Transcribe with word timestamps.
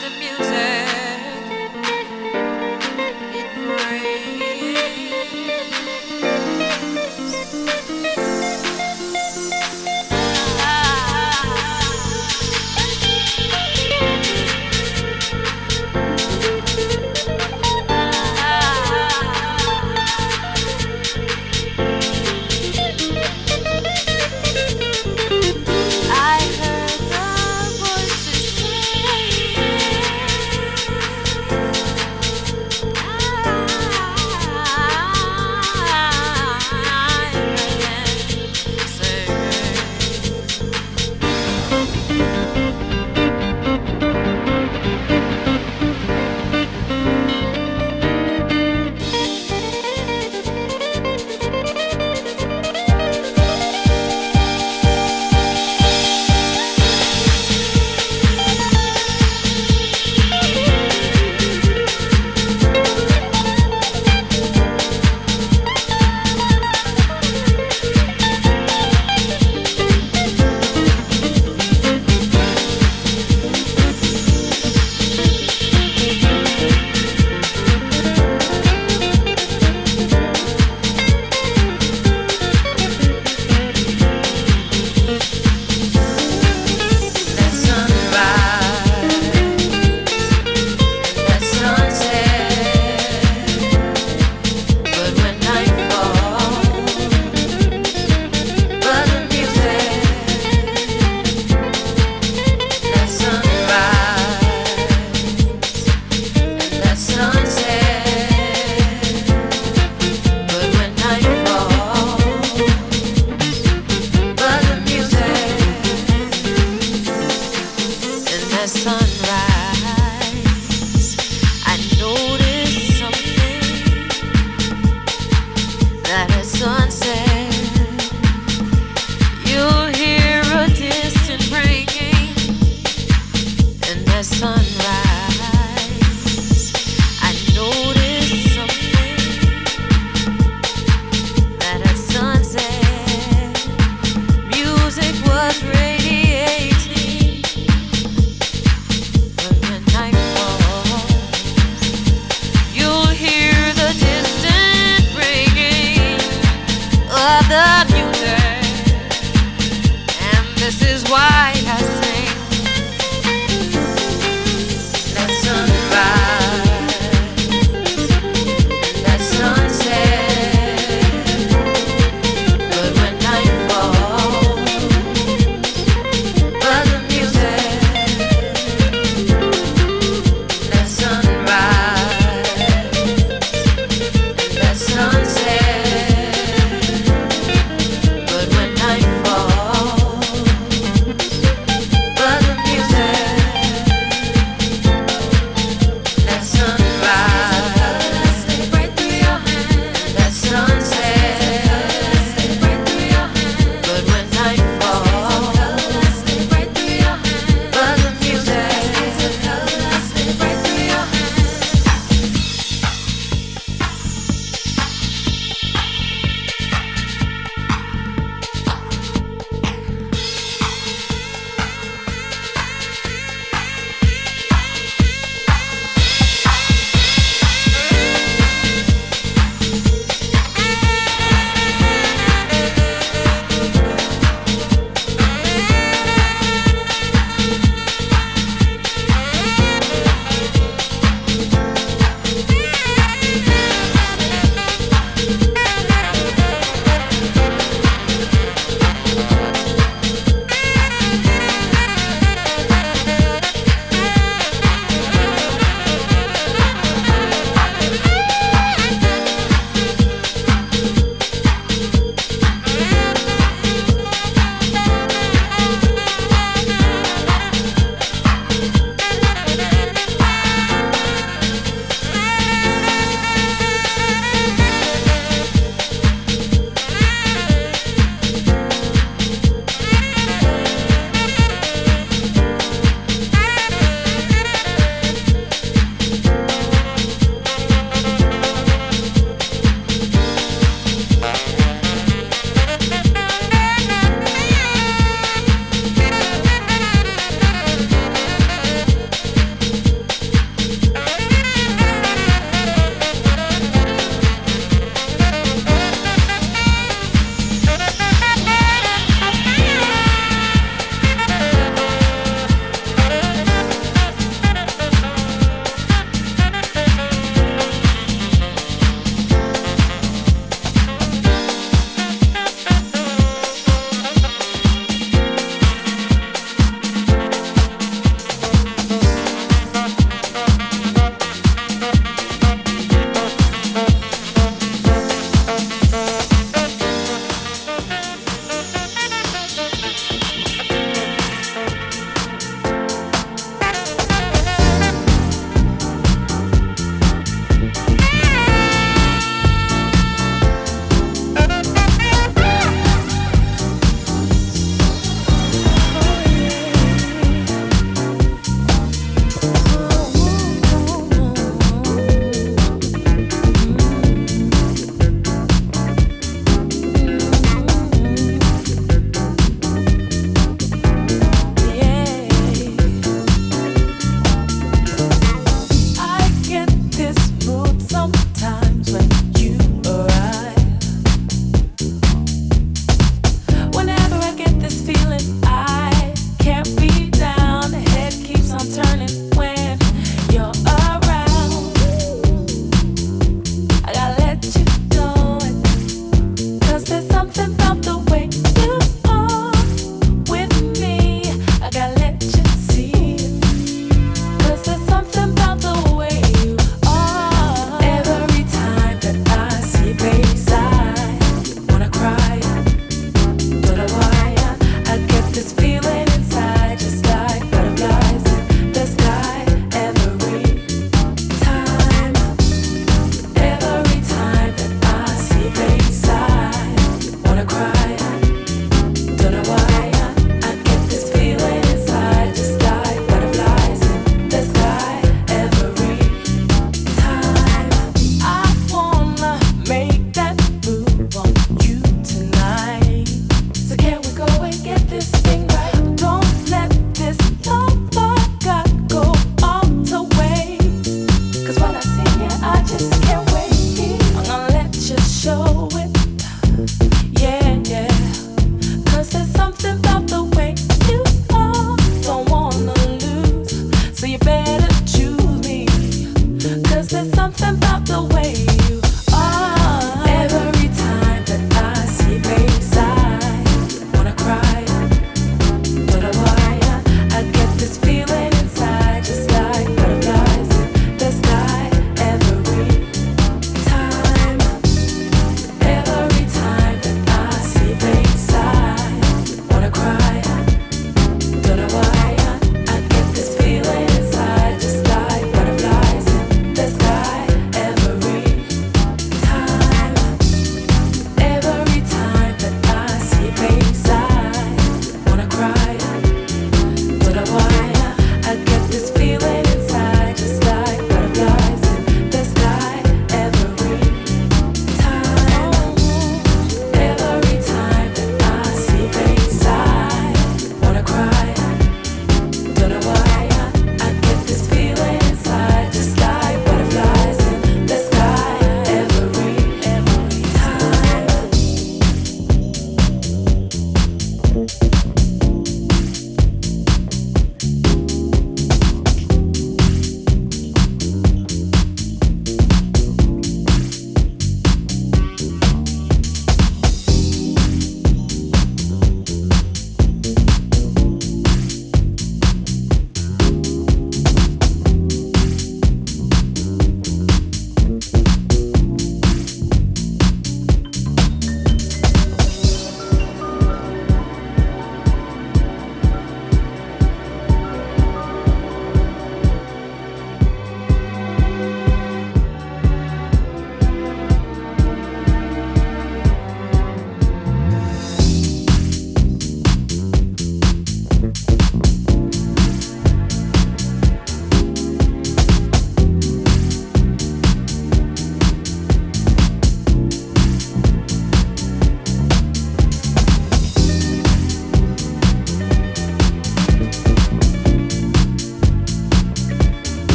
the 0.00 0.10
music. 0.18 0.81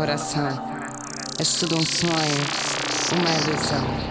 Coração. 0.00 0.48
És 1.38 1.56
tudo 1.56 1.76
um 1.76 1.84
sonho, 1.84 2.46
uma 3.12 3.52
ilusão. 3.52 4.09